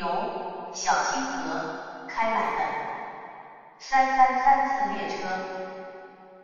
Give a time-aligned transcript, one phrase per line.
[0.00, 0.06] 由
[0.72, 2.60] 小清河开来的
[3.76, 5.14] 三三三次列车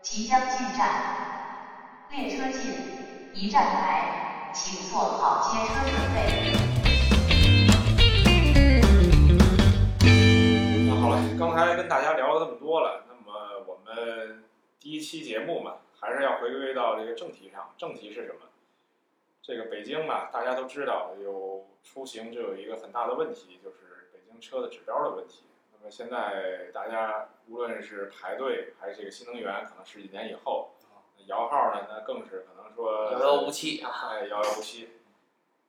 [0.03, 0.91] 即将进站，
[2.11, 2.71] 列车进
[3.33, 6.53] 一站台，请做好接车准备。
[10.87, 14.45] 那好了，刚才跟大家聊了这么多了，那么我们
[14.79, 17.73] 第一期节目嘛，还是要回归到这个正题上。
[17.79, 18.41] 正题是什么？
[19.47, 25.45] 这个北京嘛，大家都知道，有出行就有一个很大的问题，就是北京车的指标的问题。
[25.73, 30.73] 那么现在大家无论是排队还是这个新能源，可能十几年以后，
[31.27, 34.09] 摇号呢，那更是可能说遥遥无期啊！
[34.11, 34.89] 哎，遥遥无期。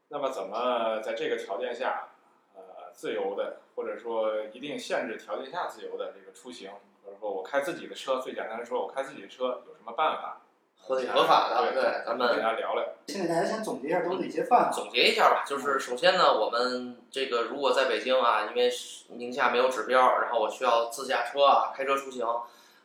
[0.07, 2.09] 那么怎么在这个条件下，
[2.55, 6.71] 呃，自由的，或者说一定限制条件下自由的这个出行，
[7.05, 10.41] 或者说我开自己的车，最简单的说，我开自己的车有什么办法？
[10.88, 12.84] 合理合法的，对，咱们跟大家聊聊。
[13.08, 14.71] 先给大家先总结一下都有哪些办法。
[14.71, 18.71] 总结一下吧，就是首先呢，我们这个如果在北京啊，因为
[19.10, 22.26] 名下没有指标，然后我需要自驾车啊，开车出行，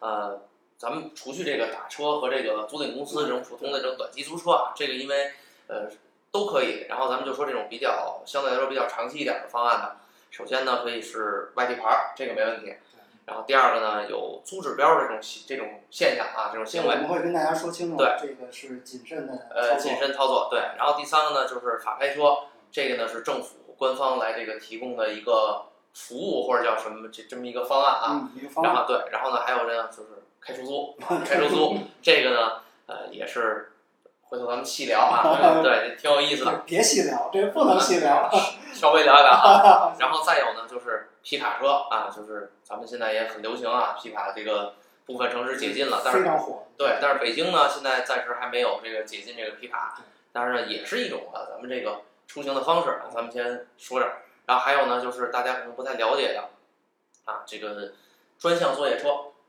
[0.00, 0.40] 呃，
[0.76, 5.30] 咱们除去这个打车和这个租赁公司这种普通的这种短期租车啊，这个因为
[5.68, 5.88] 呃
[6.32, 6.86] 都可以。
[6.88, 9.92] 然后咱们就说这种比较相对来说比较长期一点的方案呢，
[10.32, 12.74] 首先呢可以是外地牌儿，这个没问题。
[13.24, 17.96] 然后第二个呢，有租指标的这种这种现象啊，这种行为，我们会跟大家说清楚。
[17.96, 20.48] 对，这个是谨慎的呃，谨慎操作。
[20.50, 22.36] 对，然后第三个呢，就是法拍车，
[22.72, 28.06] 这个呢是政府官方来这个提供的一个服务或者叫什么这这么一个方案啊。
[28.10, 28.74] 嗯，一个方案。
[28.74, 30.08] 然后对，然后呢还有这样就是
[30.40, 32.52] 开出租， 开出租这个呢
[32.86, 33.72] 呃也是
[34.22, 35.22] 回头咱们细聊啊，
[35.62, 36.62] 对，挺有意思的。
[36.66, 38.28] 别细聊，这不能细聊。
[38.74, 44.74] 稍微聊一聊啊，然后再有呢就是皮卡车啊，就是咱们现在也很流行啊，皮卡这个
[45.06, 46.64] 部分城市解禁了，但是非常火。
[46.76, 49.98] 对，但是北京呢现在暂时还没有这个解禁这个皮卡，
[50.32, 54.22] 但是呢也是一种啊咱们这个出行的方式，咱们先说这儿。
[54.46, 56.48] 然后还有呢就是大家可能不太了解的
[57.24, 57.92] 啊这个
[58.38, 59.08] 专项作业车，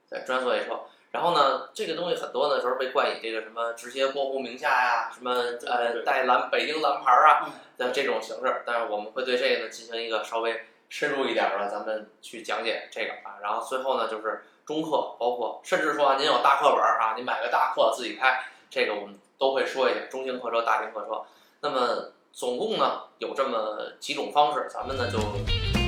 [0.09, 0.81] 对，专项作业车。
[1.11, 5.31] 然后呢，这个东西很多呢时候被冠以这个什么直接过户名下呀，什么
[5.67, 10.59] 呃带蓝北京蓝牌啊的这种形式，但是我们会对这个呢进行一个稍微
[10.93, 13.41] 深入一点的，咱们去讲解这个啊。
[13.41, 21.23] 然后最后呢就是中客，包括甚至说您有大客本啊，您买个大客自己开，这个我们都会说一下中型客车、大型客车。
[21.61, 25.17] 那么总共呢有这么几种方式，咱们呢就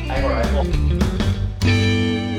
[0.09, 0.63] 挨个来说。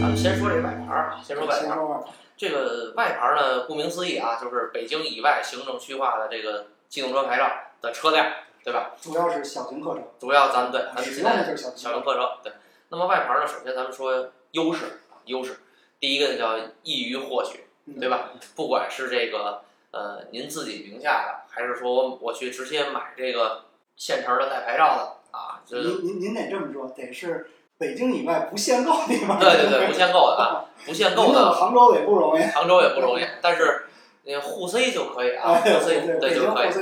[0.00, 2.10] 咱们先说这外牌啊，先说外牌。
[2.36, 7.48] 这个外牌呢，顾名思义啊，就是北京以外行政区划的这个机动车牌照
[7.80, 8.26] 的车辆，
[8.66, 8.90] 对吧？
[9.00, 10.00] 主要是小型客车。
[10.18, 12.52] 主要咱们对，咱们现在小型客车对。
[12.88, 15.60] 那么外牌呢，首先咱们说优势啊，优势，
[16.00, 17.64] 第一个呢叫易于获取，
[18.00, 18.30] 对吧？
[18.56, 19.62] 不管是这个
[19.92, 27.50] 呃您自己名下的，还是说我我去直接买这个现成的带牌照的啊，您您您得这么说，得是。
[27.78, 31.52] 北京以外不限购地方， 对对对，不限购的啊，不限购的。
[31.52, 33.84] 杭州也不容易，杭州也不容易，但是
[34.24, 36.72] 那沪 C 就可以啊，沪 C 对就可以，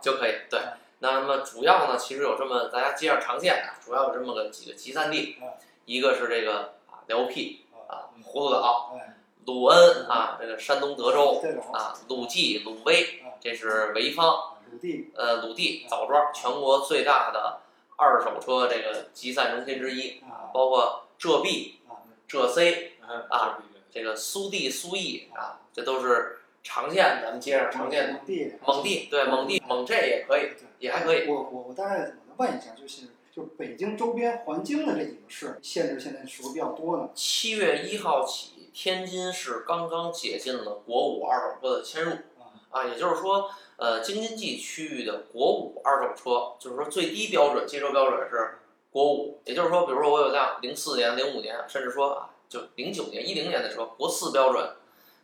[0.00, 0.58] 就可以对。
[1.00, 5.36] 那么主要呢，其实有这么大家街上常见的，主要有这么个几个集散地，
[5.84, 8.96] 一个是这个啊辽 P 啊葫芦岛，
[9.46, 11.42] 鲁恩啊这个山东德州
[11.72, 15.10] 啊鲁冀鲁威，这是潍坊，鲁地。
[15.14, 17.60] 呃鲁地枣庄，全国最大的。
[18.00, 21.80] 二手车这个集散中心之一啊，包括浙 B、
[22.28, 22.92] 浙 C
[23.28, 23.58] 啊，
[23.90, 28.12] 这个苏 D、苏 E 啊，这都是常见咱们街上常见的。
[28.12, 31.28] 蒙地，蒙地对蒙地蒙这也可以，也还可以。
[31.28, 33.02] 我我我大概我问一下，就是
[33.34, 37.10] 就北京周边环京的这几个市，限制现在是不是比较多呢？
[37.14, 42.12] 七月一号起，天津市刚刚解禁了国五二手车的迁入
[42.70, 43.50] 啊，也就是说。
[43.78, 48.58] 呃，京津冀区域的国五二手车，就是说最低标准接收标准是
[48.90, 54.68] 国五，也就是说，比如说我有辆零四年、零五年，甚至说啊，就零九年、一零年的车，国四标准，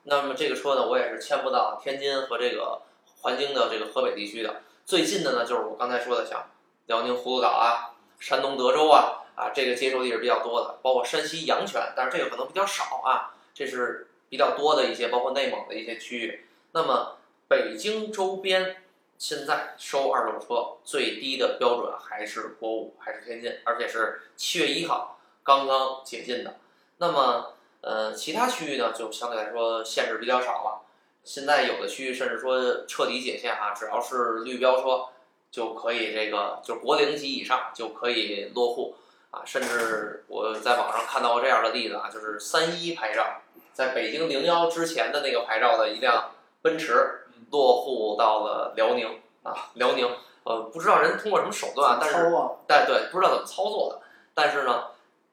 [0.04, 2.82] 那么这个车呢，我也是迁不到天津和这个
[3.20, 4.62] 环京的这个河北地区的。
[4.86, 6.46] 最近的呢，就是我刚才说的，像
[6.86, 16.46] 辽宁葫芦岛啊、山东德州啊，啊，这个接收地是比较多的，包括山西阳泉，但是这个可能比较少啊，这是比较多的一些，包括内蒙的一些区域。
[16.72, 17.16] 那么。
[17.46, 18.82] 北京周边
[19.18, 26.56] 现在收二手车最低的标准还是国五，还是天津，而且是七月一号刚刚解禁的。
[26.96, 27.53] 那么，
[27.84, 30.80] 呃，其他区域呢，就相对来说限制比较少了。
[31.22, 35.04] 现在有的区域甚至说彻底解限哈，只要是绿标车
[35.50, 38.96] 就可以这个，就国零级以上就可以落户
[39.30, 39.42] 啊。
[39.44, 43.42] 甚至我在网上看到过这样的例子啊，就是三一牌照，
[43.72, 46.30] 在北京零幺之前的那个牌照的一辆
[46.62, 47.20] 奔驰。
[47.50, 50.10] 落户到了辽宁啊，辽宁，
[50.42, 52.32] 呃，不知道人通过什么手段，但是，
[52.66, 54.00] 但对，不知道怎么操作的，
[54.34, 54.86] 但是呢，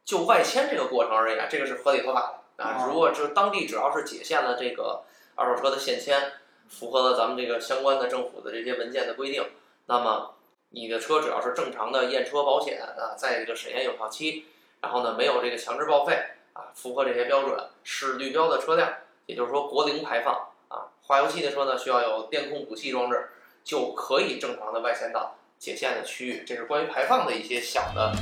[0.05, 2.77] 就外迁这个过程而言，这个是合理合法的啊。
[2.79, 5.03] 哦如果这当地只要是解限了这个
[5.35, 6.33] 二手车的限迁，
[6.69, 9.43] 符合了咱们这个相关的政府的这些文件的规定，
[9.87, 10.35] 那么
[10.69, 14.45] 你的车只要是正常的验车保险啊，在这个审验有效期，
[14.79, 16.17] 然后呢没有这个强制报废
[16.53, 18.89] 啊，符合这些标准，是绿标的车辆，
[19.25, 23.29] 也就是说国零排放啊，化油器的车呢需要有电控补气装置，
[23.63, 26.43] 就可以正常的外迁到解限的区域。
[26.45, 28.13] 这是关于排放的一些小的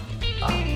[0.41, 0.68] 啊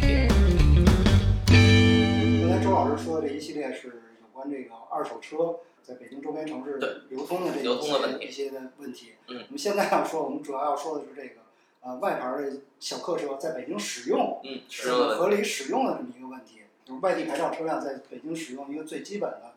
[2.98, 3.88] 说的这一系列是
[4.22, 6.78] 有关这个二手车在北京周边城市
[7.10, 9.14] 流通的这流通的一些的问题。
[9.28, 11.42] 嗯我们现在要说，我们主要要说的是这个
[11.82, 16.60] 呃外牌的小客车在北京使用嗯，使是用合理使用的这么一个问题。
[16.86, 19.54] 就是外地牌照车辆在北京使用一个最基本的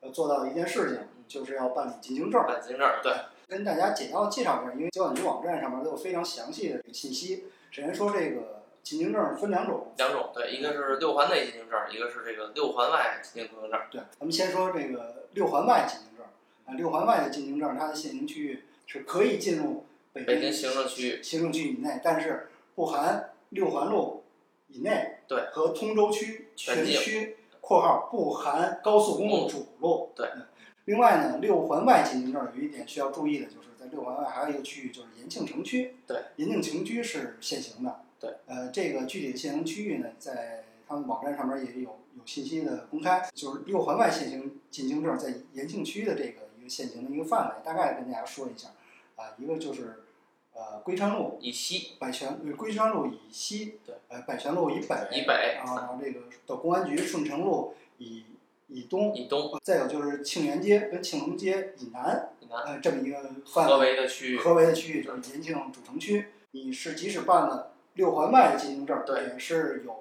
[0.00, 2.42] 要做到的一件事情，就是要办理进京证。
[2.46, 3.12] 办行证，对，
[3.46, 7.44] 跟大家简要介绍一下，因为交管局网站上面都有非常详细的信息。
[7.70, 13.80] 首先说这个进京证分两种，两种，对，一个是六环内进京证，一个是这个六环外进京证。
[13.90, 16.26] 对，咱们先说这个六环外进京证
[16.66, 24.24] 啊，六环外的进京证，它的限行区域是可以进入北北京行政区域，行政区域以内，但是不含六环路
[24.68, 30.12] 以内，对，和通州区全区（括号不含高速公路主路）。
[30.16, 30.46] 对嗯
[30.86, 35.94] 另外呢，六环外进京证有一点需要注意的，就是在六环外还有一个区域就是延庆城区。
[36.08, 38.00] 对，延庆城区是限行的。
[38.22, 48.68] 对，呃，这个具体的限行区域呢，在他们网站上面也有有信息的公开，就是六环外限行进京证在延庆区的这个一个限行的一个范围，大概跟大家说一下。
[49.16, 50.04] 啊，一个就是
[50.54, 58.24] 呃归川路、以西百泉呃归川路以西，对，呃百泉路以北，以北啊，然后这个到公安局顺城路以
[58.68, 66.28] 以东，以东再有就是庆元街跟庆隆街以南，以南呃，这么一个范围的区域，合围的区域就是延庆主城区。
[66.52, 70.00] 你是即使办了六环外的进京证，对也是有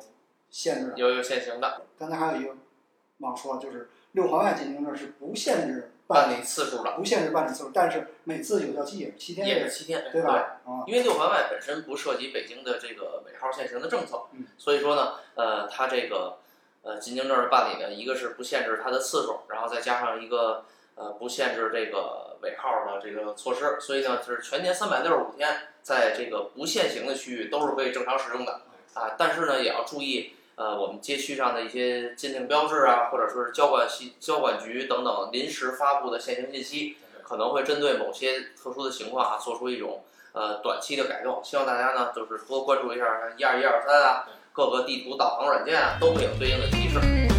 [0.50, 0.98] 限制的。
[0.98, 2.56] 有有限行的，刚才还有一个
[3.20, 10.60] 忘说，就是六环外进京证是不限制办理次数的不限制办理次数，但是每次有效期也是七天，也是七天，对吧？
[10.66, 16.40] 啊，因为六环外本身不涉及北京的这个尾号限行的政策，嗯所以说呢，呃，它这个
[16.84, 20.66] 呃进京证的办理呢，一个是不限制它的次数，然后再加上一个
[20.96, 28.62] 呃不限制这个尾号的这个措施，所以呢，就是全年三百六十五天，在这个不限行的区域都是可以正常使用的
[28.94, 30.34] 啊，但是呢，也要注意。
[30.56, 40.04] 呃，我们街区上的一些禁令标志啊，或者说是交管系、交管局等等临时发布的限行信息，可能会针对某些特殊的情况啊，做出一种
[40.34, 43.06] 呃短期的改动，希望大家呢就是多关注一下
[43.38, 47.31] 一二一二三啊，各个地图导航软件啊都会有对应的提示。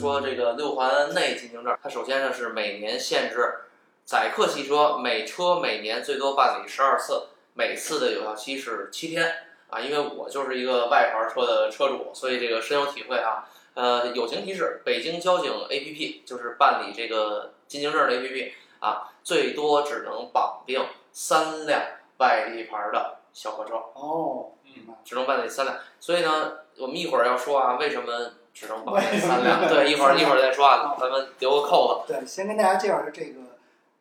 [0.00, 3.60] 说这个六环内进京证，它首先呢是每年限制
[4.06, 9.30] 载客汽车每车每年最多办理十二次，每次的有效期是七天
[9.68, 9.78] 啊。
[9.78, 13.46] 因为我就是一个外牌车的车主，所以这个深有体会啊。
[13.74, 20.82] 呃，友情提示：北京交警 APP 就是办理这个进京证的 APP 啊，最多只能绑定
[21.12, 21.80] 三辆
[22.16, 24.94] 外地牌的小客车，哦，明白。
[25.04, 25.78] 只能办理三辆。
[26.00, 29.68] 所以呢，我们一会儿要说啊，为什么只能绑定三辆？
[29.68, 32.12] 对，一会儿 一会儿再说啊，咱们留个扣子。
[32.12, 33.40] 对，先跟大家介绍下这个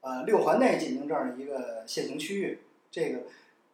[0.01, 2.59] 呃六环内进行证的一个限行区域。
[2.91, 3.19] 这个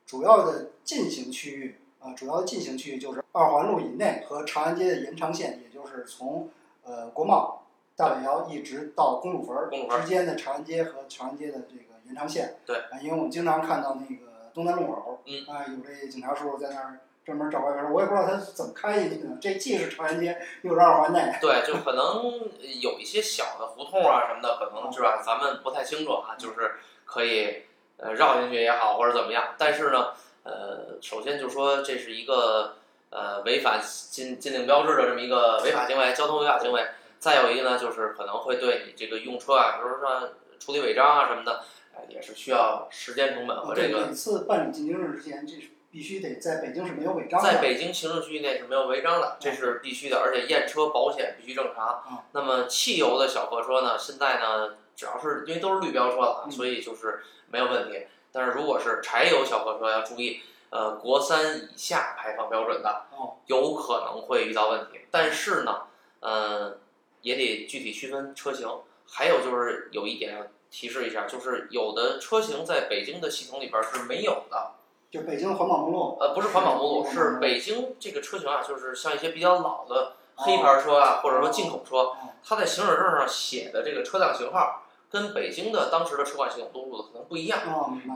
[0.05, 6.49] 主要的进行区域啊、主要的进行区域就是二环路以内和长安街的延长线，也就是从
[6.83, 7.63] 呃国贸
[7.95, 9.69] 大北窑一直到公主坟儿
[10.01, 12.57] 之间的长安街和长安街的这个延长线。
[12.65, 19.29] 对啊，因为我们经常看到那个东南路口，嗯啊，有这警察叔叔在那儿专门找外边儿，我也不知道他是怎么开进去的。
[19.41, 21.35] 这既是长安街，又是二环内。
[21.41, 22.39] 对，就可能
[22.79, 27.63] 有一些小的胡同啊什么的，可能是吧，咱们不太清楚啊，就是可以
[27.97, 29.55] 呃绕进去也好，或者怎么样。
[29.57, 30.13] 但是呢，
[30.43, 32.75] 呃，首先就说这是一个
[33.09, 36.85] 呃违反禁禁令标志的这么一个违法行为，交通违法行为。
[37.17, 40.29] 再有一个呢，就是可能会对你这个用车啊，比如说
[40.59, 41.63] 处理违章啊什么的，
[41.95, 47.49] 呃也是需要时间成本和这，个每次办理进京证之前，这是必须得在北京是没有违章的。
[47.49, 52.17] 在北京行政区域内是没有违章的，这是必须的，而且验车保险必须正常嗯。
[52.33, 58.07] 那么汽油的小客车呢，现在呢，只要是因为都是绿标车了，嗯所以就是没有问题。
[58.33, 64.99] 但是如果是柴油小客车，要注意，呃，国三以下排放标准的哦，有可能会遇到问题。
[65.09, 65.83] 但是呢，
[66.19, 66.77] 呃，
[67.21, 68.67] 也得具体区分车型。
[69.07, 74.71] 还有就是有一点要提示一下，就是有的车型在北京的系统里边是没有的。
[75.15, 87.61] 就北京环保目录，呃，不是环保目录，是北京这个车型啊，就是像一些比较老的黑牌车啊，或者说进口车哦，它在行驶证上写的这个车辆型号，跟北京的当时的车管系统录入的可能不一样。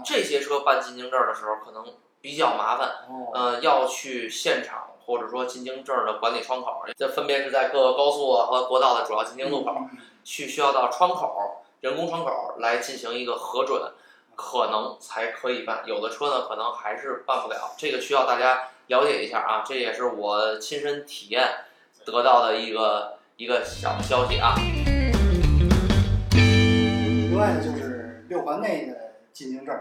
[0.04, 1.86] 这些车办进京证的时候，可能
[2.20, 13.82] 比较麻烦，哦，呃，要去现场或者说进京证的管理窗口，这分别是在各个高速啊和国道的主要进京路口，嗯去需要到窗口人工窗口来进行一个核准，
[14.40, 15.84] 可能才可以办。
[15.86, 19.64] 有的车呢，可能还是办不了，这个需要大家了解一下啊。
[19.68, 21.46] 这也是我亲身体验
[22.06, 24.56] 得到的一个一个小消息啊。
[26.32, 29.78] 另外呢，就是六环内的进京证，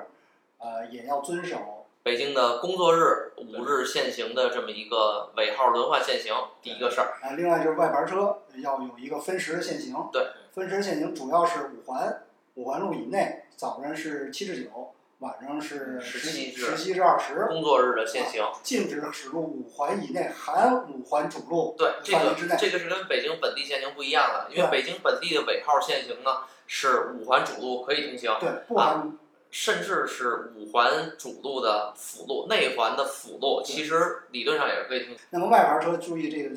[0.59, 7.19] 呃，也要遵守北京的工作日五日限行的这么一个尾号轮换限行，第一个事儿。
[7.23, 9.95] 啊，另外就是外牌车要有一个分时的限行。
[10.13, 12.25] 对，分时限行主要是五环，
[12.59, 17.47] 五环路以内，早上是七至九，晚上是十七至十七至二十。
[17.47, 22.35] 工作日的限行，禁止驶入五环以内含五环主路对这个。
[22.59, 29.17] 这个是跟北京本地限行不一样的，因为北京本地的尾号限行呢是五环主路可以通行，对，不含
[29.53, 35.19] 甚至是五环主路的辅路、内环的辅路，其实理论上也是可以通行。
[35.31, 36.57] 那么外牌车注意这个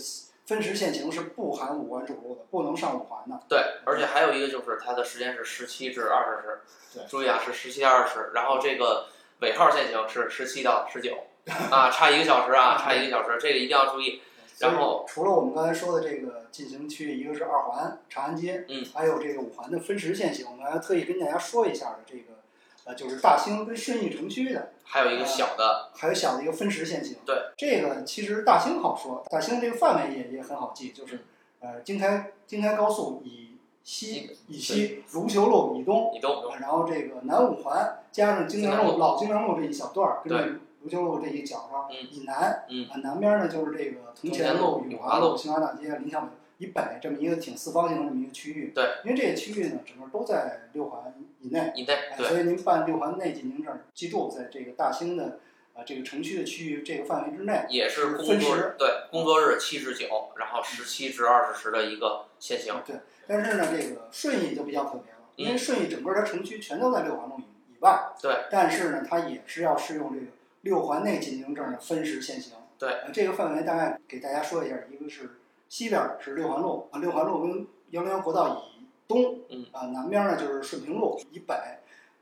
[0.51, 3.39] 分时限行是不含五环主路的，不能上五环的。
[3.47, 6.59] 对，而且还有一个就是它的时间是十七至二十时
[6.93, 9.05] 对，注意啊，是十七二十，然后这个
[9.39, 11.15] 尾号限行是十七到十九，
[11.71, 14.21] 啊，差一个小时啊，差一个小时，这个一定要注意。
[14.59, 22.40] 然后除了我们刚才说的这个禁行区，一个是二环长安街，嗯，还有这个五环的分时限行，我们还特意跟大家说一下的这个，
[22.83, 27.17] 呃，就是大兴跟顺义城区的，还有一个小的，还有小的一个分时限行。
[27.25, 31.25] 对，这个其实大兴好说，大兴这个范围也也很好记，就是
[31.59, 46.31] 呃京开京开高速以西以西，卢球路以东，以东然后这个南五环加上京南路老京南路这一小段儿，跟卢球路这一角上嗯以南，嗯啊南边呢就是这个铜钱路、永华路、新华大街、临湘北
[46.61, 48.71] 以北这么一个挺四方形的这么一个区域。
[48.75, 55.39] 对，因为这些区域呢，整个都在六环以内，以内所以您办六环内进京证，记住在这个大兴的
[55.73, 62.79] 啊这个城区的区域这个范围之内，也是工作日，对工作日七至九，然后十七至二十时的一个限行。
[62.85, 70.27] 对但是呢，这个顺义就比较特别了，因为嗯顺义整个它城区全都在六环路以以外，对，但是呢，它也是要适用这个
[70.61, 72.53] 六环内进京证的分时限行。
[72.77, 75.29] 对呃，这个范围大概给大家说一下，一个是
[75.71, 81.55] 西边儿是六环路啊，六环路跟幺零幺国道以东，嗯啊，南边呢就是顺平路以北，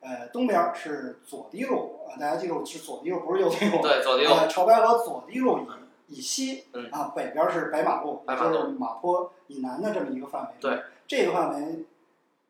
[0.01, 3.81] 呃，东边儿是左堤路啊，大家记住是左堤路，不是右 堤路。
[3.81, 5.65] 对，左堤路呃，潮白河左堤路
[6.05, 10.49] 以以西，嗯啊，北边是白马路，白马路也就是马坡以南的这么一个范围。
[10.61, 11.85] 对，这个范围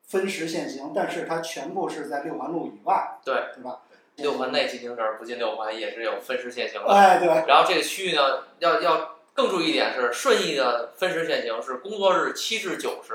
[0.04, 3.84] 分时限行，但是它全部是在六环路以外，对对吧？
[4.18, 6.90] 六环内进行时不进六环也是有分时限行的。
[6.92, 13.14] 哎，对，然后这个区域呢，要要更注意一点是，顺义的分时限行是工作日七至九时，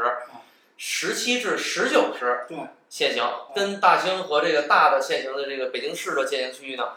[0.76, 6.92] 十七至十九时对限行，跟大兴和这个大的限行的这个北京市的限行区域呢，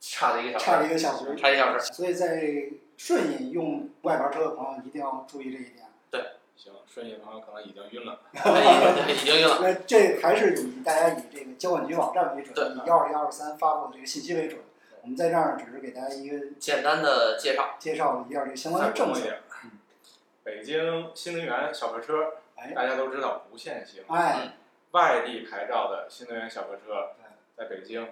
[0.00, 1.36] 差了一个小时，差了一个小时。
[1.36, 1.92] 差一个小时。
[1.92, 5.86] 所以在顺义用外牌车的朋友一定要注意这一点。
[6.10, 6.20] 对
[6.56, 8.20] 行，顺义的朋友可能已经晕了。
[9.12, 9.58] 已经已经晕了。
[9.62, 14.60] 那这还是以大家以这个交管局网站为准，对以幺二幺二三发布的这个信息为准。
[15.02, 19.28] 我们在这儿只是给大家一个简单的介绍，介绍一下这个相关再的政策。
[20.42, 24.02] 北京新能源小客车，哎大家都知道不限行。
[24.08, 24.56] 哎，
[24.90, 27.10] 外地牌照的新能源小客车，
[27.56, 28.08] 在北京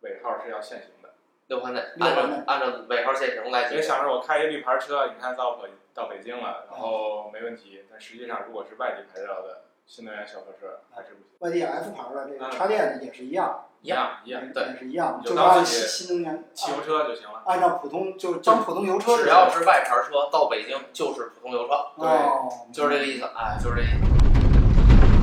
[0.00, 1.10] 尾号是要限行的。
[1.48, 3.68] 六环内六环内按照按照尾号限行来。
[3.68, 7.84] 别想着我开一绿牌车，你看到北到北京了，然后没问题。
[7.90, 11.26] 但实际上，如果是外地牌照的新能源小客车，还是不行。
[11.38, 17.42] 外地 F 牌的这个嗯插电的也是一样，一样一样，对也是一样，就当自己新新能源汽油车就行了。
[17.46, 23.24] 按照普通就当普通油车只要是外牌车到北京就是普通油车，对，就是这个意思。
[23.36, 25.15] 哎，就是这意思。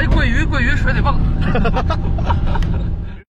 [0.00, 1.14] 哎，鳜鱼，鳜鱼水里蹦。